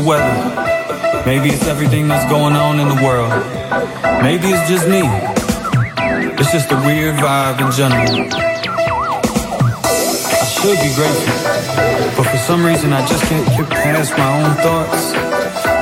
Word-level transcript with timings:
the 0.00 0.06
weather. 0.06 1.24
Maybe 1.26 1.50
it's 1.50 1.66
everything 1.66 2.08
that's 2.08 2.28
going 2.30 2.54
on 2.54 2.78
in 2.80 2.88
the 2.88 3.00
world. 3.02 3.30
Maybe 4.22 4.48
it's 4.48 4.68
just 4.68 4.86
me. 4.88 5.02
It's 6.38 6.52
just 6.52 6.70
a 6.70 6.78
weird 6.86 7.16
vibe 7.16 7.58
in 7.58 7.70
general. 7.72 8.06
I 10.38 10.46
should 10.46 10.78
be 10.78 10.90
grateful, 10.94 11.34
but 12.16 12.26
for 12.30 12.38
some 12.38 12.64
reason 12.64 12.92
I 12.92 13.04
just 13.06 13.24
can't 13.24 13.46
get 13.56 13.68
past 13.70 14.12
my 14.16 14.30
own 14.38 14.54
thoughts. 14.62 15.12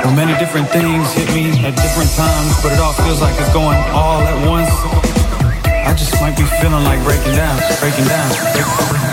Well, 0.03 0.15
many 0.15 0.33
different 0.39 0.69
things 0.69 1.11
hit 1.13 1.29
me 1.35 1.51
at 1.65 1.75
different 1.75 2.11
times, 2.15 2.53
but 2.63 2.71
it 2.73 2.79
all 2.79 2.93
feels 2.93 3.21
like 3.21 3.37
it's 3.39 3.53
going 3.53 3.77
all 3.93 4.21
at 4.21 4.37
once. 4.47 4.71
I 5.65 5.93
just 5.93 6.13
might 6.21 6.35
be 6.35 6.43
feeling 6.61 6.83
like 6.83 7.03
breaking 7.03 7.35
down, 7.35 7.57
breaking 7.79 8.05
down, 8.05 8.29
breaking 8.29 8.93
down. 8.93 9.06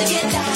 Got 0.00 0.49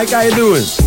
Mike, 0.00 0.08
how 0.12 0.22
you 0.22 0.34
doing? 0.34 0.79